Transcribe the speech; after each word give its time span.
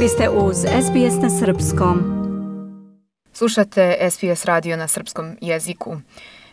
Vi 0.00 0.08
ste 0.08 0.28
uz 0.30 0.56
SBS 0.56 1.22
na 1.22 1.30
Srpskom. 1.30 1.98
Slušate 3.32 3.98
SBS 4.10 4.44
radio 4.44 4.76
na 4.76 4.88
srpskom 4.88 5.36
jeziku. 5.40 5.96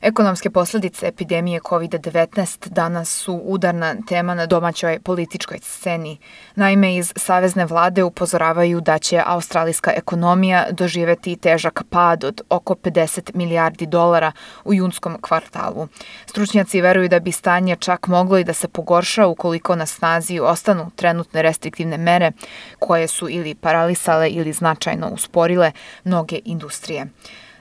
Ekonomske 0.05 0.49
posledice 0.49 1.07
epidemije 1.07 1.59
COVID-19 1.59 2.69
danas 2.69 3.09
su 3.09 3.41
udarna 3.43 3.95
tema 4.07 4.33
na 4.33 4.45
domaćoj 4.45 4.99
političkoj 4.99 5.59
sceni. 5.61 6.17
Naime, 6.55 6.95
iz 6.95 7.13
Savezne 7.15 7.65
vlade 7.65 8.03
upozoravaju 8.03 8.81
da 8.81 8.97
će 8.97 9.21
australijska 9.25 9.91
ekonomija 9.95 10.65
doživeti 10.71 11.35
težak 11.35 11.83
pad 11.89 12.23
od 12.23 12.41
oko 12.49 12.75
50 12.75 13.35
milijardi 13.35 13.85
dolara 13.85 14.31
u 14.65 14.73
junskom 14.73 15.17
kvartalu. 15.21 15.87
Stručnjaci 16.25 16.81
veruju 16.81 17.09
da 17.09 17.19
bi 17.19 17.31
stanje 17.31 17.75
čak 17.75 18.07
moglo 18.07 18.37
i 18.37 18.43
da 18.43 18.53
se 18.53 18.67
pogorša 18.67 19.27
ukoliko 19.27 19.75
na 19.75 19.85
snazi 19.85 20.39
ostanu 20.39 20.91
trenutne 20.95 21.41
restriktivne 21.41 21.97
mere 21.97 22.31
koje 22.79 23.07
su 23.07 23.29
ili 23.29 23.55
paralisale 23.55 24.29
ili 24.29 24.53
značajno 24.53 25.09
usporile 25.09 25.71
mnoge 26.03 26.39
industrije. 26.45 27.07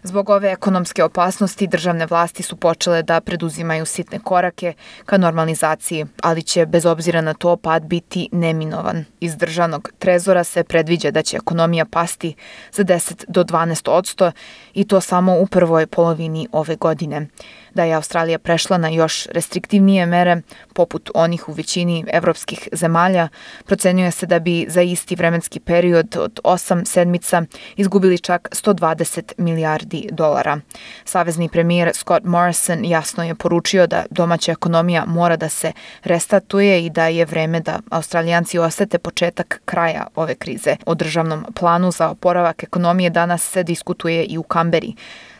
Zbog 0.05 0.31
ove 0.31 0.51
ekonomske 0.51 1.05
opasnosti 1.05 1.67
državne 1.67 2.07
vlasti 2.07 2.43
su 2.43 2.57
počele 2.57 3.03
da 3.03 3.21
preduzimaju 3.21 3.87
sitne 3.87 4.19
korake 4.19 4.73
ka 5.05 5.19
normalizaciji, 5.19 6.07
ali 6.23 6.43
će 6.43 6.67
bez 6.67 6.87
obzira 6.87 7.21
na 7.21 7.35
to 7.35 7.57
pad 7.57 7.83
biti 7.83 8.29
neminovan. 8.33 9.05
Iz 9.21 9.37
državnog 9.37 9.91
trezora 9.99 10.45
se 10.45 10.65
predviđa 10.65 11.11
da 11.11 11.23
će 11.23 11.37
ekonomija 11.37 11.85
pasti 11.85 12.35
za 12.73 12.85
10 12.85 13.25
do 13.29 13.45
12 13.45 13.91
odsto 13.91 14.33
i 14.75 14.85
to 14.85 15.01
samo 15.01 15.39
u 15.39 15.47
prvoj 15.47 15.87
polovini 15.87 16.49
ove 16.53 16.77
godine 16.77 17.27
da 17.75 17.85
je 17.85 17.95
Australija 17.95 18.39
prešla 18.39 18.79
na 18.79 18.89
još 18.89 19.27
restriktivnije 19.27 20.07
mere, 20.07 20.43
poput 20.75 21.11
onih 21.15 21.49
u 21.49 21.53
većini 21.53 22.05
evropskih 22.13 22.69
zemalja, 22.73 23.29
procenjuje 23.65 24.11
se 24.11 24.27
da 24.27 24.39
bi 24.39 24.67
za 24.69 24.83
isti 24.83 25.15
vremenski 25.15 25.61
period 25.61 26.17
od 26.17 26.41
8 26.45 26.85
sedmica 26.85 27.43
izgubili 27.77 28.19
čak 28.19 28.49
120 28.53 29.33
milijardi 29.39 30.09
dolara. 30.13 30.61
Savezni 31.05 31.49
premijer 31.49 31.91
Scott 31.95 32.25
Morrison 32.25 32.85
jasno 32.85 33.25
je 33.25 33.35
poručio 33.35 33.87
da 33.87 34.05
domaća 34.11 34.53
ekonomija 34.53 35.05
mora 35.07 35.37
da 35.37 35.49
se 35.49 35.73
restatuje 36.05 36.85
i 36.85 36.91
da 36.91 37.07
je 37.07 37.25
vreme 37.25 37.61
da 37.61 37.81
Australijanci 37.91 38.59
osete 38.59 38.99
početak 38.99 39.61
kraja 39.65 40.07
ove 40.15 40.35
krize. 40.35 40.77
O 40.87 40.95
državnom 40.95 41.45
planu 41.55 41.91
za 41.91 42.09
oporavak 42.09 42.63
ekonomije 42.63 43.11
danas 43.11 43.43
se 43.43 43.63
diskutuje 43.63 44.25
i 44.25 44.39
u 44.39 44.43
Kamberi. 44.43 44.95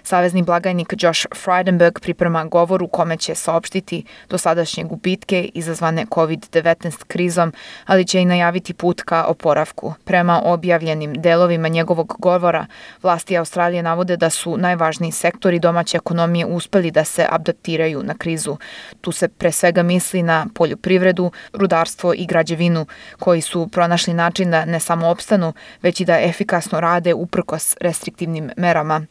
Savezni 0.05 0.43
blagajnik 0.43 0.95
Josh 0.99 1.27
Frydenberg 1.45 2.01
priprema 2.01 2.45
govor 2.45 2.83
u 2.83 2.89
kome 2.89 3.17
će 3.17 3.35
saopštiti 3.35 4.05
dosadašnje 4.29 4.85
gubitke 4.85 5.51
izazvane 5.55 6.07
COVID-19 6.07 7.05
krizom, 7.05 7.53
ali 7.87 8.07
će 8.07 8.21
i 8.21 8.25
najaviti 8.25 8.75
put 8.75 9.03
ka 9.03 9.25
oporavku. 9.25 9.95
Prema 10.05 10.43
objavljenim 10.45 11.15
delovima 11.15 11.69
njegovog 11.69 12.17
govora, 12.19 12.67
vlasti 13.03 13.37
Australije 13.39 13.83
navode 13.83 14.17
da 14.17 14.31
su 14.31 14.57
najvažniji 14.57 15.13
sektori 15.13 15.59
domaće 15.59 15.97
ekonomije 15.97 16.47
uspeli 16.47 16.91
da 16.91 17.05
se 17.05 17.27
adaptiraju 17.31 18.03
na 18.03 18.15
krizu. 18.15 18.57
Tu 19.01 19.13
se 19.13 19.29
pre 19.29 19.53
svega 19.53 19.83
misli 19.83 20.23
na 20.23 20.47
poljoprivredu, 20.55 21.33
rudarstvo 21.53 22.15
i 22.17 22.27
građevinu, 22.27 22.87
koji 23.19 23.41
su 23.41 23.69
pronašli 23.69 24.15
način 24.15 24.51
da 24.51 24.65
ne 24.65 24.81
samo 24.81 25.09
opstanu, 25.09 25.53
već 25.83 26.01
i 26.01 26.05
da 26.05 26.21
efikasno 26.21 26.81
rade 26.81 27.15
uprkos 27.15 27.77
restriktivnim 27.81 28.51
merama. 28.57 29.07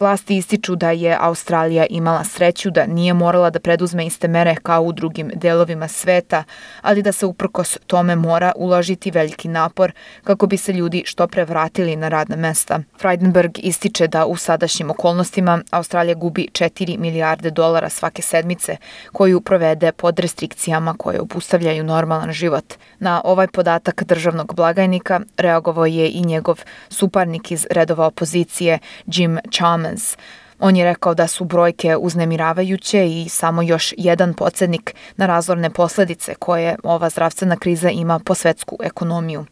Vlasti 0.00 0.36
ističu 0.36 0.76
da 0.76 0.90
je 0.90 1.16
Australija 1.20 1.86
imala 1.90 2.24
sreću 2.24 2.70
da 2.70 2.86
nije 2.86 3.14
morala 3.14 3.50
da 3.50 3.60
preduzme 3.60 4.06
iste 4.06 4.28
mere 4.28 4.56
kao 4.62 4.82
u 4.82 4.92
drugim 4.92 5.30
delovima 5.34 5.88
sveta, 5.88 6.44
ali 6.82 7.02
da 7.02 7.12
se 7.12 7.26
uprkos 7.26 7.78
tome 7.86 8.16
mora 8.16 8.52
uložiti 8.56 9.10
veliki 9.10 9.48
napor 9.48 9.92
kako 10.24 10.46
bi 10.46 10.56
se 10.56 10.72
ljudi 10.72 11.02
što 11.06 11.26
pre 11.26 11.44
vratili 11.44 11.96
na 11.96 12.08
radna 12.08 12.36
mesta. 12.36 12.80
Freidenberg 13.00 13.50
ističe 13.58 14.06
da 14.06 14.26
u 14.26 14.36
sadašnjim 14.36 14.90
okolnostima 14.90 15.62
Australija 15.70 16.14
gubi 16.14 16.48
4 16.52 16.98
milijarde 16.98 17.50
dolara 17.50 17.88
svake 17.88 18.22
sedmice 18.22 18.76
koju 19.12 19.40
provede 19.40 19.92
pod 19.92 20.18
restrikcijama 20.18 20.94
koje 20.98 21.20
obustavljaju 21.20 21.84
normalan 21.84 22.32
život. 22.32 22.74
Na 22.98 23.22
ovaj 23.24 23.46
podatak 23.46 24.04
državnog 24.04 24.54
blagajnika 24.54 25.20
reagovao 25.36 25.86
je 25.86 26.10
i 26.10 26.20
njegov 26.20 26.60
suparnik 26.88 27.50
iz 27.50 27.66
redova 27.70 28.06
opozicije 28.06 28.78
Jim 29.06 29.38
Chalmers 29.52 29.83
Simmons. 29.84 30.16
On 30.58 30.76
je 30.76 30.84
rekao 30.84 31.14
da 31.14 31.26
su 31.26 31.44
brojke 31.44 31.96
uznemiravajuće 31.96 33.06
i 33.08 33.28
samo 33.28 33.62
još 33.62 33.94
jedan 33.96 34.34
podsjednik 34.34 34.94
na 35.16 35.26
razorne 35.26 35.70
posledice 35.70 36.34
koje 36.34 36.76
ova 36.82 37.10
zdravstvena 37.10 37.56
kriza 37.56 37.90
ima 37.90 38.18
po 38.18 38.34
svetsku 38.34 38.76
ekonomiju. 38.82 39.44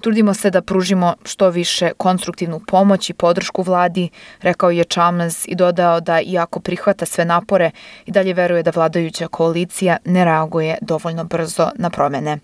Trudimo 0.00 0.34
se 0.34 0.50
da 0.50 0.62
pružimo 0.62 1.14
što 1.24 1.50
više 1.50 1.92
konstruktivnu 1.96 2.60
pomoć 2.66 3.10
i 3.10 3.14
podršku 3.14 3.62
vladi, 3.62 4.08
rekao 4.42 4.70
je 4.70 4.84
Chalmers 4.84 5.48
i 5.48 5.54
dodao 5.54 6.00
da 6.00 6.20
iako 6.20 6.60
prihvata 6.60 7.06
sve 7.06 7.24
napore 7.24 7.70
i 8.06 8.12
dalje 8.12 8.34
veruje 8.34 8.62
da 8.62 8.72
vladajuća 8.74 9.28
koalicija 9.28 9.96
ne 10.04 10.24
reaguje 10.24 10.78
dovoljno 10.80 11.24
brzo 11.24 11.70
na 11.74 11.90
promene. 11.90 12.38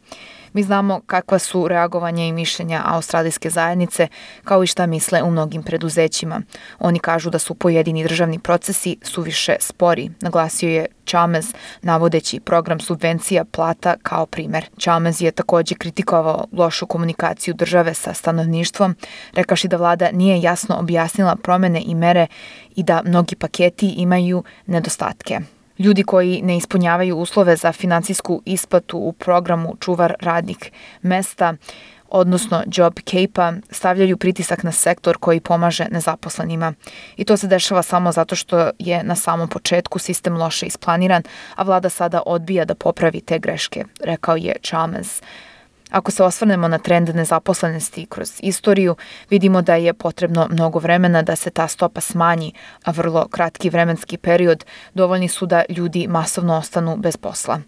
Mi 0.52 0.62
znamo 0.62 1.00
kakva 1.06 1.38
su 1.38 1.68
reagovanja 1.68 2.24
i 2.24 2.32
mišljenja 2.32 2.82
australijske 2.84 3.50
zajednice, 3.50 4.08
kao 4.44 4.62
i 4.62 4.66
šta 4.66 4.86
misle 4.86 5.22
u 5.22 5.30
mnogim 5.30 5.62
preduzećima. 5.62 6.42
Oni 6.78 6.98
kažu 6.98 7.30
da 7.30 7.38
su 7.38 7.54
pojedini 7.54 8.02
državni 8.02 8.38
procesi 8.38 8.96
suviše 9.02 9.56
spori, 9.60 10.10
naglasio 10.20 10.70
je 10.70 10.86
Chalmers, 11.06 11.46
navodeći 11.82 12.40
program 12.40 12.80
subvencija 12.80 13.44
plata 13.44 13.96
kao 14.02 14.26
primer. 14.26 14.68
Chalmers 14.80 15.20
je 15.20 15.30
takođe 15.30 15.74
kritikovao 15.74 16.46
lošu 16.52 16.86
komunikaciju 16.86 17.54
države 17.54 17.94
sa 17.94 18.14
stanovništvom, 18.14 18.94
rekaši 19.32 19.68
da 19.68 19.76
vlada 19.76 20.10
nije 20.12 20.42
jasno 20.42 20.76
objasnila 20.78 21.36
promene 21.36 21.82
i 21.86 21.94
mere 21.94 22.26
i 22.76 22.82
da 22.82 23.02
mnogi 23.04 23.36
paketi 23.36 23.88
imaju 23.88 24.44
nedostatke. 24.66 25.40
Ljudi 25.80 26.02
koji 26.02 26.42
ne 26.42 26.56
ispunjavaju 26.56 27.16
uslove 27.16 27.56
za 27.56 27.72
financijsku 27.72 28.42
isplatu 28.44 28.98
u 28.98 29.12
programu 29.12 29.76
čuvar 29.80 30.14
radnih 30.20 30.58
mesta, 31.02 31.54
odnosno 32.08 32.62
Job 32.66 32.94
Cape-a, 32.94 33.52
stavljaju 33.70 34.16
pritisak 34.16 34.62
na 34.62 34.72
sektor 34.72 35.16
koji 35.18 35.40
pomaže 35.40 35.86
nezaposlenima. 35.90 36.72
I 37.16 37.24
to 37.24 37.36
se 37.36 37.46
dešava 37.46 37.82
samo 37.82 38.12
zato 38.12 38.36
što 38.36 38.70
je 38.78 39.02
na 39.02 39.14
samom 39.14 39.48
početku 39.48 39.98
sistem 39.98 40.36
loše 40.36 40.66
isplaniran, 40.66 41.22
a 41.54 41.62
vlada 41.62 41.88
sada 41.88 42.22
odbija 42.26 42.64
da 42.64 42.74
popravi 42.74 43.20
te 43.20 43.38
greške, 43.38 43.84
rekao 44.00 44.36
je 44.36 44.56
Chalmers. 44.62 45.22
Ako 45.90 46.10
se 46.10 46.22
osvrnemo 46.24 46.68
na 46.68 46.78
trend 46.78 47.08
nezaposlenosti 47.14 48.06
kroz 48.06 48.30
istoriju, 48.42 48.96
vidimo 49.30 49.62
da 49.62 49.74
je 49.74 49.94
potrebno 49.94 50.48
mnogo 50.50 50.78
vremena 50.78 51.22
da 51.22 51.36
se 51.36 51.50
ta 51.50 51.68
stopa 51.68 52.00
smanji, 52.00 52.52
a 52.84 52.90
vrlo 52.90 53.28
kratki 53.28 53.70
vremenski 53.70 54.16
period 54.16 54.64
dovoljni 54.94 55.28
su 55.28 55.46
da 55.46 55.62
ljudi 55.68 56.06
masovno 56.08 56.56
ostanu 56.56 56.96
bez 56.96 57.16
posla. 57.16 57.60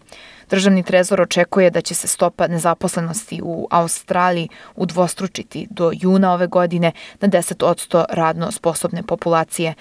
Državni 0.50 0.83
trezor 0.83 1.21
očekuje 1.21 1.71
da 1.71 1.81
će 1.81 1.94
se 1.94 2.09
stopa 2.09 2.47
nezaposlenosti 2.47 3.41
u 3.44 3.69
Australiji 3.71 4.49
udvostručiti 4.77 5.66
do 5.71 5.91
juna 5.94 6.33
ove 6.33 6.47
godine 6.47 6.93
na 7.21 7.28
10% 7.28 8.04
radno 8.10 8.50
sposobne 8.50 9.03
populacije. 9.03 9.75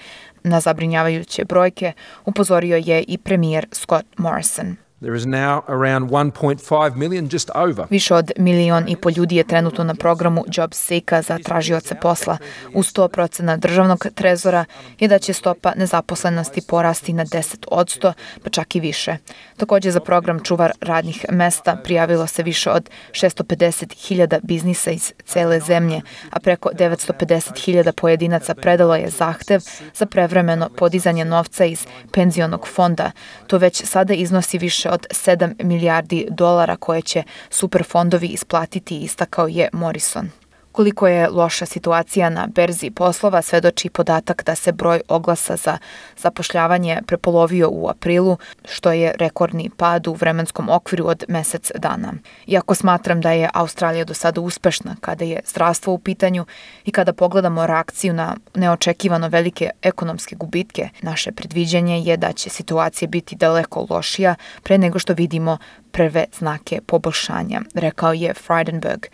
Na 0.44 0.60
zabrinjavajuće 0.60 1.44
brojke 1.44 1.92
upozorio 2.24 2.76
je 2.76 3.02
i 3.02 3.18
premijer 3.18 3.66
Scott 3.72 4.06
Morrison. 4.16 4.76
There 5.02 5.16
is 5.16 5.26
now 5.26 5.62
around 5.68 6.10
1.5 6.10 6.96
million, 6.96 7.28
just 7.32 7.50
over. 7.54 7.86
Više 7.90 8.14
od 8.14 8.30
milion 8.38 8.88
i 8.88 8.96
po 8.96 9.10
ljudi 9.10 9.36
je 9.36 9.44
trenutno 9.44 9.84
na 9.84 9.94
programu 9.94 10.44
Job 10.52 10.74
Seeka 10.74 11.22
za 11.22 11.38
tražioce 11.38 11.94
posla. 11.94 12.38
U 12.74 12.82
100% 12.82 13.56
državnog 13.56 14.06
trezora 14.14 14.64
je 14.98 15.08
da 15.08 15.18
će 15.18 15.32
stopa 15.32 15.72
nezaposlenosti 15.76 16.62
porasti 16.68 17.12
na 17.12 17.24
10 17.24 17.64
od 17.68 18.14
pa 18.44 18.50
čak 18.50 18.76
i 18.76 18.80
više. 18.80 19.16
Takođe 19.56 19.90
za 19.90 20.00
program 20.00 20.40
čuvar 20.40 20.72
radnih 20.80 21.24
mesta 21.30 21.76
prijavilo 21.84 22.26
se 22.26 22.42
više 22.42 22.70
od 22.70 22.90
650.000 23.10 24.38
biznisa 24.42 24.90
iz 24.90 25.12
cele 25.24 25.60
zemlje, 25.60 26.00
a 26.30 26.40
preko 26.40 26.70
950.000 26.74 27.92
pojedinaca 27.92 28.54
predalo 28.54 28.96
je 28.96 29.10
zahtev 29.10 29.60
za 29.94 30.06
prevremeno 30.06 30.68
podizanje 30.76 31.24
novca 31.24 31.64
iz 31.64 31.86
penzionog 32.12 32.68
fonda. 32.68 33.10
To 33.46 33.58
već 33.58 33.84
sada 33.84 34.14
iznosi 34.14 34.58
više 34.58 34.91
od 34.92 35.06
7 35.10 35.64
milijardi 35.64 36.26
dolara 36.30 36.76
koje 36.76 37.02
će 37.02 37.22
superfondovi 37.50 38.26
isplatiti, 38.26 38.98
istakao 38.98 39.48
je 39.48 39.68
Morrison. 39.72 40.41
Koliko 40.72 41.08
je 41.08 41.28
loša 41.28 41.66
situacija 41.66 42.30
na 42.30 42.46
berzi 42.46 42.90
poslova 42.90 43.42
svedoči 43.42 43.90
podatak 43.90 44.44
da 44.44 44.54
se 44.54 44.72
broj 44.72 45.00
oglasa 45.08 45.56
za 45.56 45.78
zapošljavanje 46.16 46.98
prepolovio 47.06 47.70
u 47.70 47.88
aprilu, 47.88 48.36
što 48.64 48.92
je 48.92 49.14
rekordni 49.18 49.70
pad 49.76 50.06
u 50.06 50.12
vremenskom 50.12 50.68
okviru 50.68 51.06
od 51.06 51.24
mesec 51.28 51.70
dana. 51.78 52.12
Iako 52.46 52.74
smatram 52.74 53.20
da 53.20 53.30
je 53.30 53.50
Australija 53.54 54.04
do 54.04 54.14
sada 54.14 54.40
uspešna 54.40 54.96
kada 55.00 55.24
je 55.24 55.40
zdravstvo 55.46 55.92
u 55.92 55.98
pitanju 55.98 56.46
i 56.84 56.92
kada 56.92 57.12
pogledamo 57.12 57.66
reakciju 57.66 58.12
na 58.12 58.36
neočekivano 58.54 59.28
velike 59.28 59.70
ekonomske 59.82 60.36
gubitke, 60.36 60.88
naše 61.02 61.32
predviđanje 61.32 62.00
je 62.00 62.16
da 62.16 62.32
će 62.32 62.50
situacija 62.50 63.08
biti 63.08 63.36
daleko 63.36 63.86
lošija 63.90 64.34
pre 64.62 64.78
nego 64.78 64.98
što 64.98 65.14
vidimo 65.14 65.58
prve 65.90 66.24
znake 66.38 66.80
poboljšanja, 66.86 67.60
rekao 67.74 68.12
je 68.12 68.34
Frydenberg. 68.34 69.06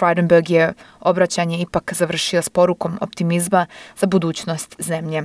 Frydenberg 0.00 0.50
je 0.50 0.72
obraćanje 1.00 1.60
ipak 1.60 1.92
završio 1.94 2.42
s 2.42 2.48
porukom 2.48 2.98
optimizma 3.00 3.66
za 3.98 4.06
budućnost 4.06 4.76
zemlje. 4.78 5.22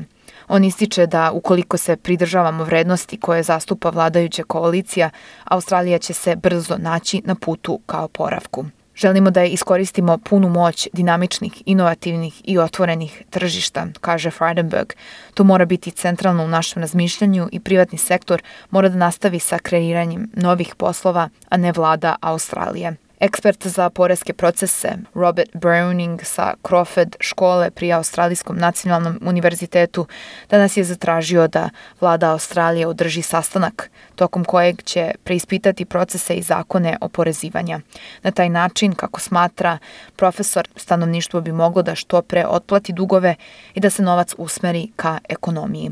On 0.47 0.63
ističe 0.63 1.07
da 1.07 1.31
ukoliko 1.31 1.77
se 1.77 1.95
pridržavamo 1.95 2.63
vrednosti 2.63 3.17
koje 3.17 3.43
zastupa 3.43 3.89
vladajuća 3.89 4.43
koalicija, 4.43 5.09
Australija 5.43 5.99
će 5.99 6.13
se 6.13 6.35
brzo 6.35 6.77
naći 6.77 7.21
na 7.25 7.35
putu 7.35 7.79
kao 7.85 8.07
poravku. 8.07 8.65
Želimo 8.95 9.31
da 9.31 9.43
iskoristimo 9.43 10.17
punu 10.17 10.49
moć 10.49 10.87
dinamičnih, 10.93 11.63
inovativnih 11.65 12.41
i 12.43 12.57
otvorenih 12.57 13.23
tržišta, 13.29 13.87
kaže 14.01 14.31
Frydenberg. 14.31 14.93
To 15.33 15.43
mora 15.43 15.65
biti 15.65 15.91
centralno 15.91 16.43
u 16.43 16.47
našem 16.47 16.81
razmišljanju 16.81 17.49
i 17.51 17.59
privatni 17.59 17.97
sektor 17.97 18.43
mora 18.69 18.89
da 18.89 18.97
nastavi 18.97 19.39
sa 19.39 19.57
kreiranjem 19.59 20.31
novih 20.33 20.75
poslova, 20.75 21.29
a 21.49 21.57
ne 21.57 21.71
vlada 21.71 22.15
Australije. 22.21 22.95
Ekspert 23.19 23.67
za 23.67 23.89
poreske 23.89 24.33
procese 24.33 24.97
Robert 25.13 25.49
Browning 25.53 26.23
sa 26.23 26.53
Crawford 26.63 27.15
škole 27.19 27.71
pri 27.71 27.91
Australijskom 27.91 28.57
nacionalnom 28.57 29.19
univerzitetu 29.21 30.07
danas 30.49 30.77
je 30.77 30.83
zatražio 30.83 31.47
da 31.47 31.69
vlada 32.01 32.31
Australije 32.31 32.87
održi 32.87 33.21
sastanak 33.21 33.91
tokom 34.15 34.43
kojeg 34.43 34.83
će 34.83 35.11
preispitati 35.23 35.85
procese 35.85 36.33
i 36.35 36.41
zakone 36.41 36.97
oporezivanja. 37.01 37.79
Na 38.23 38.31
taj 38.31 38.49
način, 38.49 38.93
kako 38.93 39.19
smatra 39.19 39.77
profesor, 40.15 40.67
stanovništvo 40.75 41.41
bi 41.41 41.51
moglo 41.51 41.81
da 41.81 41.95
što 41.95 42.21
pre 42.21 42.45
otplati 42.45 42.93
dugove 42.93 43.35
i 43.73 43.79
da 43.79 43.89
se 43.89 44.03
novac 44.03 44.33
usmeri 44.37 44.91
ka 44.95 45.19
ekonomiji. 45.29 45.91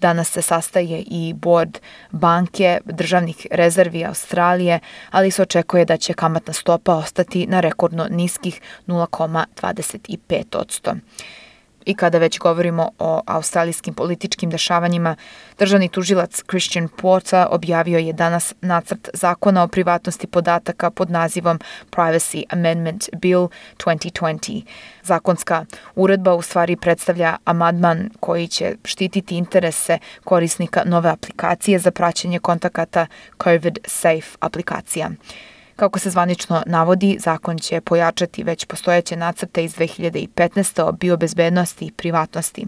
Danas 0.00 0.28
se 0.28 0.42
sastaje 0.42 1.04
i 1.06 1.34
board 1.36 1.78
banke 2.10 2.78
državnih 2.84 3.46
rezervi 3.50 4.04
Australije, 4.04 4.80
ali 5.10 5.30
se 5.30 5.42
očekuje 5.42 5.84
da 5.84 5.96
će 5.96 6.12
kamatna 6.12 6.52
stopa 6.52 6.94
ostati 6.94 7.46
na 7.46 7.60
rekordno 7.60 8.06
niskih 8.10 8.60
0,25 8.86 10.96
I 11.84 11.94
kada 11.94 12.18
već 12.18 12.38
govorimo 12.38 12.90
o 12.98 13.20
australijskim 13.26 13.94
političkim 13.94 14.50
dešavanjima, 14.50 15.16
državni 15.58 15.88
tužilac 15.88 16.42
Christian 16.50 16.88
Porta 16.88 17.46
objavio 17.50 17.98
je 17.98 18.12
danas 18.12 18.54
nacrt 18.60 19.08
zakona 19.14 19.62
o 19.62 19.68
privatnosti 19.68 20.26
podataka 20.26 20.90
pod 20.90 21.10
nazivom 21.10 21.60
Privacy 21.90 22.42
Amendment 22.50 23.08
Bill 23.16 23.48
2020. 23.78 24.62
Zakonska 25.02 25.64
uredba 25.94 26.34
u 26.34 26.42
stvari 26.42 26.76
predstavlja 26.76 27.36
amadman 27.44 28.10
koji 28.20 28.48
će 28.48 28.74
štititi 28.84 29.36
interese 29.36 29.98
korisnika 30.24 30.82
nove 30.86 31.10
aplikacije 31.10 31.78
za 31.78 31.90
praćenje 31.90 32.38
kontakata 32.38 33.06
COVID 33.42 33.78
Safe 33.86 34.36
aplikacija. 34.40 35.10
Kako 35.80 35.98
se 35.98 36.10
zvanično 36.10 36.62
navodi, 36.66 37.16
zakon 37.20 37.58
će 37.58 37.80
pojačati 37.80 38.42
već 38.42 38.64
postojeće 38.64 39.16
nacrte 39.16 39.64
iz 39.64 39.74
2015. 39.74 40.82
o 40.82 40.92
biobezbednosti 40.92 41.86
i 41.86 41.92
privatnosti. 41.92 42.66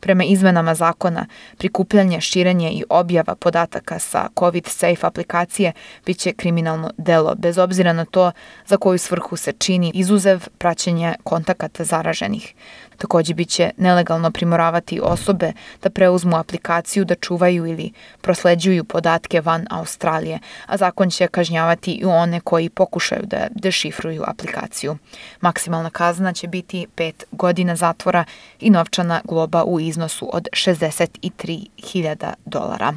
Prema 0.00 0.24
izmenama 0.24 0.74
zakona, 0.74 1.26
prikupljanje, 1.58 2.20
širenje 2.20 2.70
i 2.70 2.84
objava 2.88 3.34
podataka 3.34 3.98
sa 3.98 4.28
COVID 4.38 4.66
Safe 4.66 5.06
aplikacije 5.06 5.72
biće 6.06 6.32
kriminalno 6.32 6.90
delo, 6.96 7.34
bez 7.34 7.58
obzira 7.58 7.92
na 7.92 8.04
to 8.04 8.32
za 8.66 8.76
koju 8.76 8.98
svrhu 8.98 9.36
se 9.36 9.52
čini 9.52 9.92
izuzev 9.94 10.48
praćenja 10.58 11.14
kontakata 11.24 11.84
zaraženih. 11.84 12.54
Takođe 13.02 13.34
biće 13.34 13.70
nelegalno 13.76 14.30
primoravati 14.30 15.00
osobe 15.02 15.52
da 15.82 15.90
preuzmu 15.90 16.36
aplikaciju 16.36 17.04
da 17.04 17.14
čuvaju 17.14 17.66
ili 17.66 17.92
prosleđuju 18.20 18.84
podatke 18.84 19.40
van 19.40 19.66
Australije, 19.70 20.38
a 20.66 20.76
zakon 20.76 21.10
će 21.10 21.26
kažnjavati 21.26 21.92
i 21.92 22.04
one 22.04 22.40
koji 22.40 22.68
pokušaju 22.68 23.22
da 23.26 23.46
dešifruju 23.50 24.22
aplikaciju. 24.26 24.96
Maksimalna 25.40 25.90
kazna 25.90 26.32
će 26.32 26.48
biti 26.48 26.86
5 26.96 27.24
godina 27.30 27.76
zatvora 27.76 28.24
i 28.60 28.70
novčana 28.70 29.20
globa 29.24 29.64
u 29.64 29.80
iznosu 29.80 30.30
od 30.32 30.48
63.000 30.52 32.32
dolara. 32.44 32.94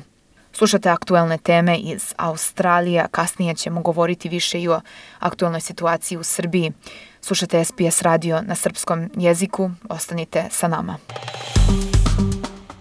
Slušate 0.57 0.90
aktuelne 0.90 1.38
teme 1.38 1.78
iz 1.78 2.13
Australije, 2.18 3.06
kasnije 3.12 3.56
ćemo 3.56 3.81
govoriti 3.81 4.30
više 4.30 4.62
i 4.62 4.68
o 4.68 4.81
aktuelnoj 5.19 5.62
situaciji 5.62 6.18
u 6.18 6.24
Srbiji. 6.24 6.72
Slušate 7.22 7.63
SPS 7.63 8.02
radio 8.02 8.42
na 8.42 8.56
srpskom 8.56 9.10
jeziku, 9.16 9.72
ostanite 9.90 10.44
sa 10.52 10.68
nama. 10.68 10.98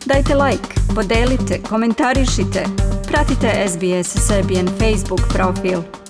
Dajte 0.07 0.35
like, 0.35 0.75
podelite, 0.95 1.63
komentarišite, 1.69 2.65
pratite 3.09 3.69
SBS 3.69 4.27
Serbian 4.27 4.69
Facebook 4.69 5.21
profil. 5.33 6.04